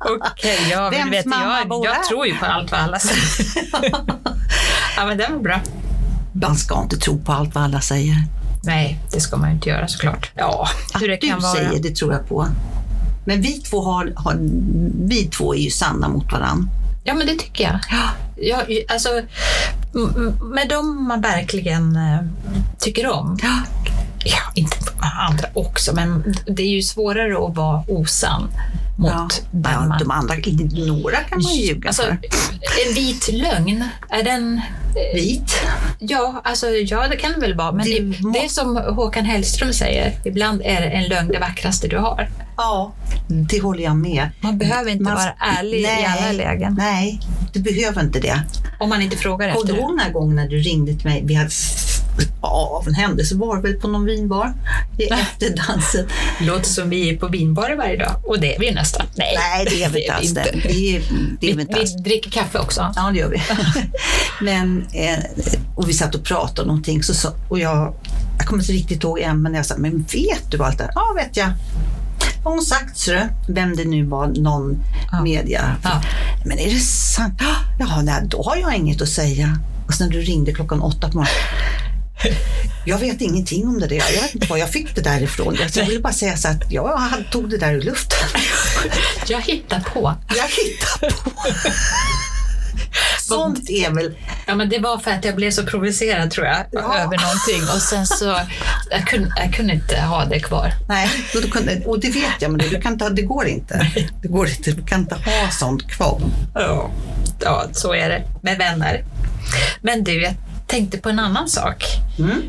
[0.00, 2.02] Okej, ja, men Vems vet mamma jag, bor jag här?
[2.02, 3.62] tror ju på allt vad alla säger.
[4.96, 5.60] ja, men det var bra.
[6.32, 8.16] Man ska inte tro på allt vad alla säger.
[8.64, 10.30] Nej, det ska man inte göra såklart.
[10.34, 10.68] Ja,
[11.00, 11.52] hur det Att du kan vara.
[11.52, 12.46] säger, det tror jag på.
[13.26, 14.36] Men vi två, har, har,
[15.08, 16.68] vi två är ju sanna mot varandra.
[17.04, 17.78] Ja, men det tycker jag.
[17.90, 18.08] Ja,
[18.88, 19.08] alltså,
[19.94, 22.18] m- m- med dem man verkligen eh,
[22.78, 23.38] tycker om.
[24.26, 24.76] Ja, inte
[25.28, 28.48] andra också, men det är ju svårare att vara osann
[28.98, 29.98] mot Ja, den ja, man...
[29.98, 30.34] de andra,
[30.86, 32.10] några kan man ju ljuga Alltså, för.
[32.88, 34.60] en vit lögn, är den...
[35.14, 35.60] Vit.
[36.08, 37.72] Ja, alltså, ja, det kan det väl vara.
[37.72, 41.88] Men Det må- det är som Håkan Hellström säger, ibland är en lögn det vackraste
[41.88, 42.28] du har.
[42.56, 42.92] Ja,
[43.28, 44.28] det håller jag med.
[44.40, 45.86] Man behöver inte Man- vara ärlig i
[46.18, 46.74] alla lägen.
[46.78, 47.20] Nej,
[47.52, 48.42] du behöver inte det.
[48.80, 49.78] Om man inte frågar Kommer efter du det.
[49.80, 51.22] ihåg den här gången när du ringde till mig?
[51.24, 51.50] Vi hade
[52.42, 54.52] ja, av en händelse var det väl på någon vinbar
[54.98, 56.06] i efterdansen.
[56.40, 58.16] Låter som vi är på vinbarer varje dag.
[58.24, 59.06] Och det är vi ju nästan.
[59.14, 60.50] Nej, Nej, det är vi inte alls det.
[60.68, 61.06] Vi, är- det
[61.40, 61.96] Vi, är vi inte vi alls.
[62.04, 62.92] dricker kaffe också.
[62.96, 63.42] Ja, det gör vi.
[64.44, 65.18] men, eh,
[65.74, 67.94] och vi satt och pratade om någonting så, och jag,
[68.38, 70.92] jag kommer inte riktigt ihåg än, men jag sa, men vet du allt det här?
[70.94, 71.52] Ja, vet jag.
[72.44, 73.18] Har hon sagt så?
[73.48, 74.76] Vem det nu var, någon
[75.12, 75.22] Ja.
[75.22, 75.76] media.
[75.84, 76.02] Ja.
[76.46, 77.34] Men är det sant?
[77.78, 79.58] "Ja, nej, då har jag inget att säga.
[79.86, 81.32] Och sen när du ringde klockan åtta på morgonen.
[82.86, 83.96] Jag vet ingenting om det där.
[83.96, 85.58] Jag vet inte var jag fick det där ifrån.
[85.74, 88.28] Jag vill bara säga så att jag tog det där ur luften.
[89.28, 90.14] Jag hittar på.
[90.36, 91.30] Jag hittar på.
[93.20, 94.14] Sånt är väl
[94.46, 96.98] Ja, men det var för att jag blev så provocerad tror jag, Ja.
[96.98, 97.74] över någonting.
[97.74, 98.40] Och sen så,
[98.90, 100.72] jag kunde, jag kunde inte ha det kvar.
[100.88, 103.90] Nej, och, du kunde, och det vet jag, men du kan inte, det går inte.
[104.22, 104.70] Det går inte.
[104.70, 106.20] Du kan inte ha sånt kvar.
[106.54, 106.90] Ja.
[107.40, 109.04] ja, så är det med vänner.
[109.82, 110.30] Men du,
[110.66, 111.84] tänkte på en annan sak.
[112.18, 112.42] Mm.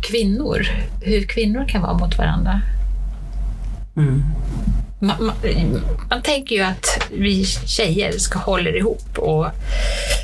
[0.00, 0.66] Kvinnor,
[1.00, 2.60] hur kvinnor kan vara mot varandra.
[3.96, 4.24] Mm.
[4.98, 5.34] Man, man,
[6.10, 9.46] man tänker ju att vi tjejer ska hålla ihop och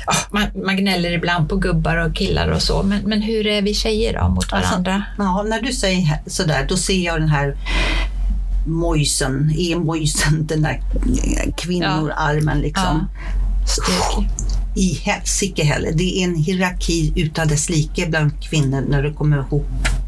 [0.05, 3.61] ja, man, man gnäller ibland på gubbar och killar och så, men, men hur är
[3.61, 5.03] vi tjejer då mot Alltså, varandra?
[5.17, 7.57] Ja, när du säger sådär, då ser jag den här
[8.65, 10.81] mojsen, e-mojsen, den där
[11.57, 13.09] kvinnorarmen liksom.
[13.67, 14.25] Stek.
[14.75, 15.91] I helsike heller.
[15.93, 19.67] Det är en hierarki utan dess like bland kvinnor när det kommer ihop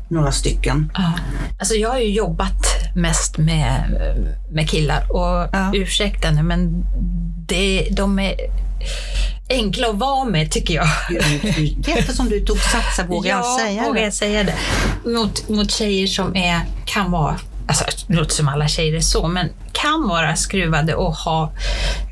[0.09, 0.91] några stycken.
[0.93, 1.11] Ja.
[1.59, 3.83] Alltså jag har ju jobbat mest med,
[4.51, 5.71] med killar och Ja.
[5.73, 6.85] ursäkta nu, men
[7.47, 8.35] det, de är
[9.49, 10.87] enkla att vara med tycker jag.
[11.97, 14.01] Eftersom du tog satsa, vågar jag ja, säga vågar det?
[14.05, 14.55] jag säga det.
[15.09, 19.27] Mot, mot tjejer som är, kan vara, alltså det låter som alla tjejer är så,
[19.27, 21.51] men kan vara skruvade och ha,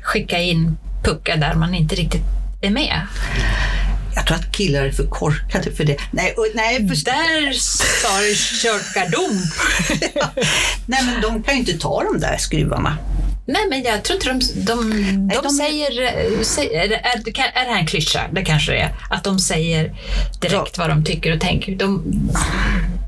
[0.02, 2.22] skicka in puckar där man inte riktigt
[2.60, 3.00] är med.
[4.14, 5.96] Jag tror att killar är för korkade för det.
[6.10, 9.42] Nej, och, nej, för, Där sa du körkardom.
[10.86, 12.96] nej, men de kan ju inte ta de där skruvarna.
[13.46, 14.40] Nej, men jag tror inte de...
[14.64, 16.02] De, de, de- säger...
[16.02, 18.20] eh, säger är, är, det- är det här en klyscha?
[18.32, 18.94] Det kanske det är.
[19.10, 19.94] Att de säger
[20.40, 21.76] direkt vad de tycker och tänker.
[21.76, 22.02] De,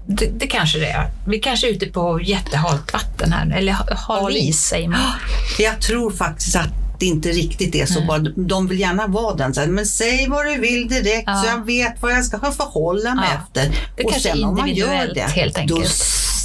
[0.07, 1.11] det, det kanske det är.
[1.27, 3.57] Vi kanske är ute på jättehalt vatten här.
[3.59, 4.61] Eller ha- hal is.
[4.63, 5.01] säger man.
[5.59, 6.69] Jag tror faktiskt att
[7.03, 7.99] det inte riktigt är så.
[7.99, 8.09] Nej.
[8.09, 9.55] Bara, de vill gärna vara den.
[9.55, 11.43] Så här, men säg vad du vill direkt Ja.
[11.43, 13.41] så jag vet vad jag ska förhålla mig Ja.
[13.43, 13.79] efter.
[13.97, 15.83] Det kanske är om man gör det, helt då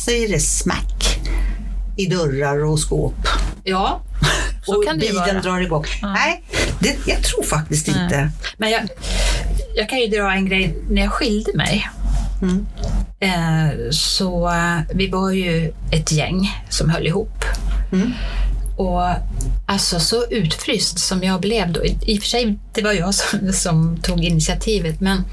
[0.06, 1.20] säger det smack
[1.98, 3.28] i dörrar och skåp.
[3.64, 4.02] Ja,
[4.66, 5.42] så och kan det bilen vara.
[5.42, 5.86] drar igång.
[6.02, 6.44] Nej,
[6.80, 8.04] det, jag tror faktiskt Nej.
[8.04, 8.32] inte.
[8.58, 8.82] Men jag,
[9.76, 10.78] jag kan ju dra en grej.
[10.90, 11.90] När jag skilde mig
[12.42, 12.66] Mm.
[13.20, 17.44] eh, så eh, vi var ju ett gäng som höll ihop.
[17.92, 18.14] Mm.
[18.78, 19.02] Och
[19.66, 21.86] alltså så utfryst som jag blev då.
[21.86, 25.24] I och för sig, det var jag som, som tog initiativet, men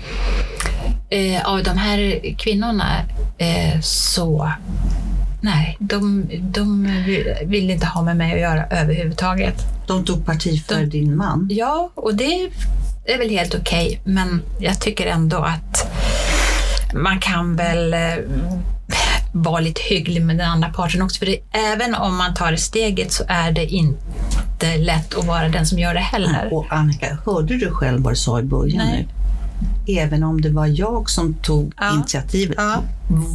[1.11, 3.00] eh, av de här kvinnorna
[3.38, 4.52] eh, så
[5.40, 6.83] Nej, de, de
[7.46, 9.54] ville inte ha med mig att göra överhuvudtaget.
[9.87, 11.48] De tog parti för De- din man.
[11.52, 12.50] Ja, och det
[13.04, 15.92] är väl helt okej, men jag tycker ändå att
[16.94, 18.00] man kan väl eh,
[19.36, 21.18] vara lite hygglig med den andra parten också.
[21.18, 21.38] För det,
[21.72, 25.78] även om man tar det steget så är det inte lätt att vara den som
[25.78, 26.48] gör det heller.
[26.52, 29.08] Och Annika, hörde du själv vad du sa i början Nej.
[29.86, 29.94] nu?
[29.98, 31.94] Även om det var jag som tog Ja.
[31.94, 32.54] initiativet.
[32.58, 32.74] Ja.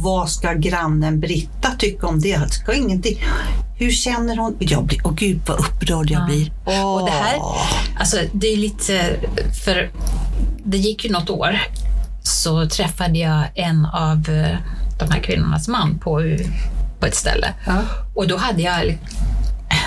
[0.04, 2.52] Vad ska grannen Britta tycka om det?
[2.52, 3.18] Ska ingenting.
[3.78, 4.56] Hur känner hon?
[4.58, 6.26] Jag blir, åh gud vad upprörd jag Ja.
[6.26, 6.52] blir.
[6.64, 7.40] Och det här-.
[7.98, 9.16] Alltså, det är lite...
[9.64, 9.90] För
[10.64, 11.60] det gick ju något år
[12.22, 14.56] så träffade jag en av eh,
[15.00, 16.22] de här kvinnornas man på,
[17.00, 17.54] på ett ställe.
[17.66, 17.80] Ja.
[18.14, 18.98] Och då hade jag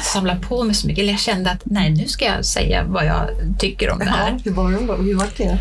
[0.04, 1.02] samlat på mig så mycket.
[1.02, 4.30] Eller jag kände att nej, nu ska jag säga vad jag tycker om det här.
[4.32, 4.78] Ja, hur var det?
[5.04, 5.58] Hur var det?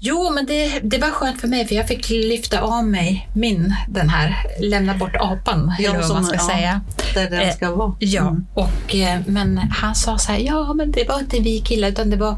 [0.00, 3.74] Jo, men det, det var skönt för mig för jag fick lyfta av mig min,
[3.88, 6.46] den här, lämna bort apan, Ja, eller vad som- man ska ja.
[6.46, 6.80] säga.
[7.14, 7.94] Där den Eh, ska vara.
[7.98, 8.46] Ja, Mm.
[8.54, 12.10] och, eh, men han sa så här, ja men det var inte vi killar utan
[12.10, 12.36] det var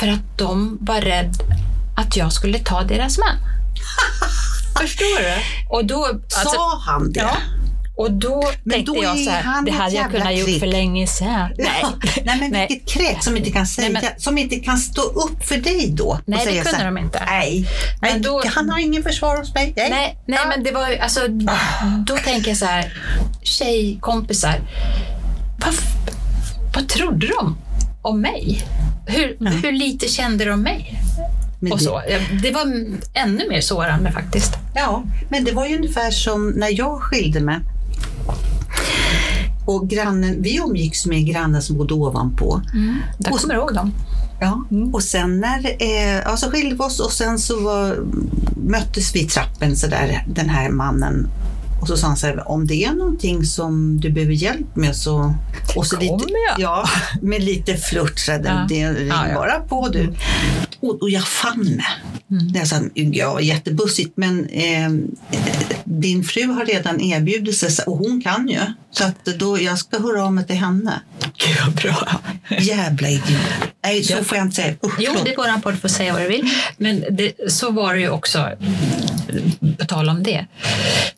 [0.00, 1.34] för att de var rädd
[1.96, 3.36] att jag skulle ta deras män.
[4.80, 5.34] Förstår du?
[5.68, 7.20] Och då, alltså, Sa han det?
[7.20, 7.36] ja,
[7.96, 11.06] och då Men tänkte då jag så här, det hade jag kunnat gjort för länge
[11.06, 11.50] sedan.
[11.58, 11.84] Nej,
[12.24, 12.66] Nej, men Nej.
[12.68, 16.20] vilket kräk som inte kan säga, Nej, som inte kan stå upp för dig då.
[16.26, 17.24] Nej, det kunde de inte.
[17.26, 17.68] Nej,
[18.02, 19.72] nej Men då- han har ingen försvar hos mig.
[19.76, 19.90] Nej.
[19.90, 21.20] Nej, nej men det var alltså,
[22.06, 22.92] då tänker jag så här,
[23.42, 24.60] tjejkompisar,
[25.64, 25.74] vad,
[26.74, 27.56] vad trodde de
[28.02, 28.64] om mig?
[29.06, 31.00] Hur, hur lite kände de mig?
[31.72, 32.02] Och så.
[32.42, 32.62] Det var
[33.14, 34.52] ännu mer sårande faktiskt.
[34.74, 37.58] Ja, men det var ju ungefär som när jag skilde mig.
[39.66, 42.62] Och grannen, vi umgicks med grannar som bodde ovanpå.
[43.18, 43.92] Jag Och- kommer ihåg dem.
[44.40, 44.64] Ja.
[44.92, 47.96] Och sen när, eh, ja, så skilde vi oss och sen så var,
[48.56, 51.28] möttes vi i trappen så där, den här mannen.
[51.80, 54.96] Och så sa han så här, om det är någonting som du behöver hjälp med
[54.96, 55.34] så...
[55.76, 56.12] Och så lite,
[56.48, 56.60] jag?
[56.60, 56.88] Ja,
[57.22, 58.66] med lite flört så här, Ja.
[58.68, 59.34] det ring Ja, ja.
[59.34, 60.14] bara på du.
[60.80, 61.84] Och, och jag fann mig.
[62.30, 62.52] Mm.
[62.54, 64.90] Jag sa, ja, jättebussigt, men eh,
[65.84, 68.60] din fru har redan erbjudit sig och hon kan ju.
[68.90, 71.00] Så att då, jag ska höra av mig till henne.
[71.20, 72.20] Gud vad bra.
[72.60, 73.26] Jävla idiot.
[73.84, 74.24] Nej, så Ja.
[74.24, 74.74] får jag inte säga.
[74.84, 76.50] Usch, Jo, det går an på, du får säga vad du vill.
[76.78, 78.48] Men det, så var det ju också,
[79.78, 80.46] på tal om det.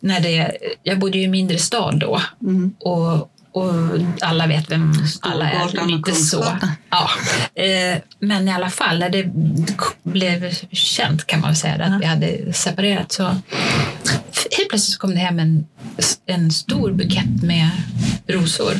[0.01, 2.23] När det jag bodde ju i en mindre stad då.
[2.43, 2.75] Mm.
[2.81, 3.13] Och,
[3.53, 3.73] och
[4.21, 5.65] alla vet vem alla är.
[5.65, 6.45] Och Lite så.
[6.91, 7.11] Ja.
[7.63, 9.31] Eh, men i alla fall, när det
[10.03, 13.25] blev känt kan man säga att vi hade separerat så
[14.57, 15.67] helt plötsligt kom det hem en,
[16.27, 17.71] en stor bukett med
[18.29, 18.75] rosor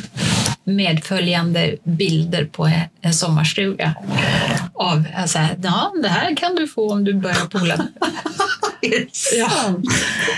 [0.63, 3.95] med följande bilder på en sommarstuga.
[4.73, 7.75] Av, alltså, ja, det här kan du få om du börjar pola.
[8.81, 9.85] Är det sant?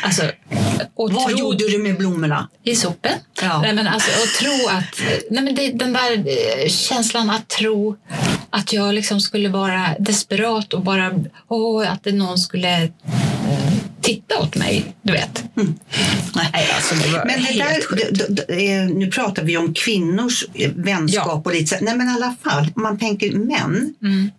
[0.04, 0.22] Alltså,
[0.96, 2.50] och Vad tro- gjorde du med blommorna?
[2.64, 3.12] i sopen.
[3.42, 3.62] Ja.
[3.62, 5.02] Nej, men alltså, att tro att,
[5.32, 7.96] nej, men det, den där eh, känslan att tro
[8.50, 11.12] att jag liksom skulle vara desperat och bara,
[11.48, 12.90] åh, att det någon skulle eh,
[14.02, 15.44] titta åt mig, du vet.
[15.54, 15.66] Nej.
[16.54, 20.46] Nej, alltså det var Men det där, det, det, eh, nu pratar vi om kvinnors
[20.76, 21.86] vänskap och lite så.
[21.86, 23.96] Nej men i alla fall, om man tänker män.
[24.02, 24.32] Mm.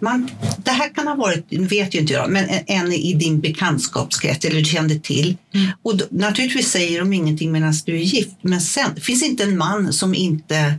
[0.00, 0.30] Man,
[0.70, 4.58] det här kan ha varit, vet ju inte jag, men en, i din bekantskapskrets eller
[4.58, 5.36] du kände till.
[5.54, 5.70] Mm.
[5.82, 8.36] Och då, naturligtvis säger de ingenting medan du är gift.
[8.42, 10.74] Men sen, finns inte en man som inte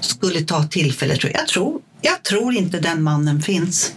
[0.00, 1.20] skulle ta tillfället.
[1.20, 3.92] tror Jag tror, jag tror inte den mannen finns.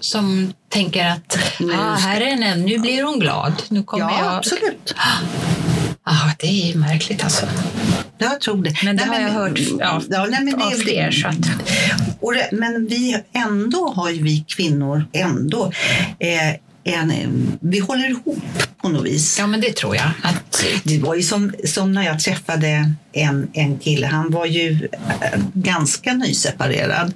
[0.00, 3.62] Som tänker att Nu ah, här är en, nu blir hon glad.
[3.68, 4.34] Nu kommer Ja, jag...
[4.34, 4.94] absolut.
[6.08, 7.46] Ah, det är ju märkligt alltså.
[8.18, 8.74] Jag tror det.
[8.84, 11.10] Men det Nej, har jag hört ja, ja, nej, men av fler.
[11.10, 11.36] Så att,
[12.26, 15.72] och det, men vi, ändå har ju vi kvinnor ändå
[16.18, 16.54] eh,
[16.86, 19.38] en, vi håller ihop på något vis.
[19.38, 20.10] ja, men det tror jag.
[20.22, 24.88] Att, Det var ju som, som när jag träffade en, en kille, han var ju
[25.20, 27.14] eh, ganska nyseparerad.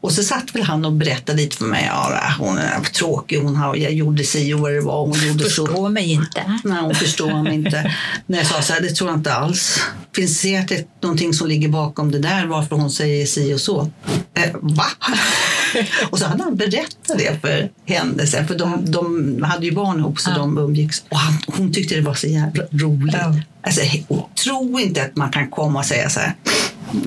[0.00, 3.56] Och så satt väl han och berättade lite för mig, ja, hon är tråkig, hon
[3.56, 5.66] har, jag gjorde si och vad det var, hon gjorde så.
[5.66, 6.60] förstå mig inte.
[6.64, 7.94] Nej, hon förstår mig inte.
[8.26, 9.80] När jag sa så här, det tror jag inte alls.
[10.16, 13.90] Finns det säkert någonting som ligger bakom det där, varför hon säger si och så?
[14.34, 14.86] Eh, va?
[16.10, 19.98] och så hade han berättat det för henne, sen, för de, de hade ju barn
[19.98, 20.38] ihop så Ja.
[20.38, 21.02] de umgicks.
[21.08, 23.14] Och han, hon tyckte det var så jävla roligt.
[23.20, 23.34] Ja.
[23.64, 23.80] Alltså,
[24.44, 26.34] tro inte att man kan komma och säga så här,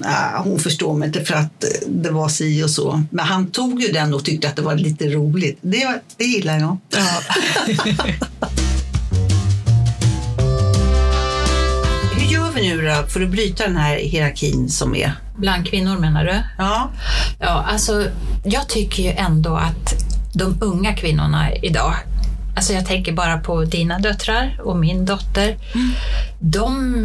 [0.03, 3.03] "Ah, hon förstår mig inte för att det var si och så.
[3.09, 5.57] Men han tog ju den och tyckte att det var lite roligt.
[5.61, 6.77] Det, det gillar jag.
[6.89, 7.21] Ja.
[12.17, 15.13] Hur gör vi nu göra för att bryta den här hierarkin som är?
[15.37, 16.41] Bland kvinnor menar du?
[16.57, 16.89] Ja.
[17.39, 18.05] Ja, alltså
[18.43, 19.93] jag tycker ju ändå att
[20.33, 21.93] de unga kvinnorna idag,
[22.55, 25.57] alltså jag tänker bara på dina döttrar och min dotter,
[26.39, 26.95] de,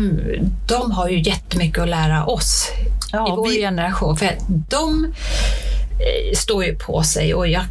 [0.67, 2.69] de har ju jättemycket att lära oss
[3.13, 4.17] Ja, i vår vi- generation.
[4.17, 7.63] För de eh, står ju på sig och jag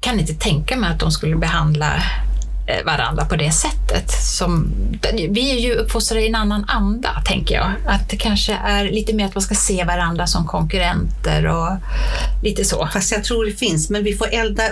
[0.00, 2.02] kan inte tänka mig att de skulle behandla eh,
[2.84, 4.10] varandra på det sättet.
[4.10, 4.72] Som,
[5.30, 7.70] vi är ju uppfostrade i en annan anda, tänker jag.
[7.86, 11.68] Att det kanske är lite mer att man ska se varandra som konkurrenter och
[12.42, 12.88] lite så.
[12.92, 14.62] Fast jag tror det finns, men vi får elda,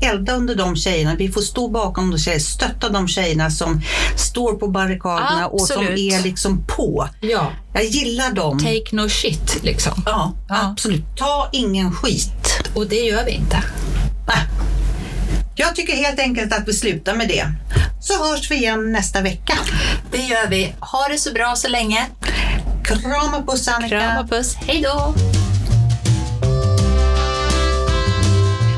[0.00, 1.14] elda under de tjejerna.
[1.14, 3.82] Vi får stå bakom de tjejerna, stötta de tjejerna som
[4.16, 6.12] står på barrikaderna och som Absolut.
[6.12, 7.08] är liksom på.
[7.20, 8.58] Ja, Jag gillar dem.
[8.58, 10.02] take no shit liksom.
[10.06, 10.56] Ja, Ja.
[10.72, 11.04] absolut.
[11.16, 12.60] Ta ingen skit.
[12.74, 13.62] Och det gör vi inte.
[14.28, 14.38] Nej.
[15.62, 17.46] Jag tycker helt enkelt att vi slutar med det.
[18.00, 19.54] Så hörs vi igen nästa vecka.
[20.10, 20.74] Det gör vi.
[20.80, 22.06] Ha det så bra så länge.
[22.84, 24.00] Kram och puss Annika.
[24.00, 24.54] Kram och puss.
[24.54, 25.14] Hej då!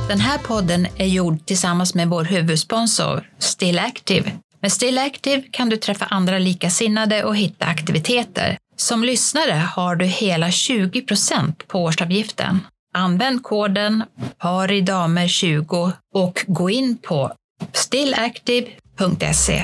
[0.08, 4.30] Den här podden är gjord tillsammans med vår huvudsponsor Still Active.
[4.62, 8.56] Med Still Active kan du träffa andra likasinnade och hitta aktiviteter.
[8.76, 12.60] Som lyssnare har du hela 20% på årsavgiften.
[12.94, 14.04] Använd koden
[14.42, 17.32] PARIDAMER20 och gå in på
[17.72, 19.62] stillactive.se.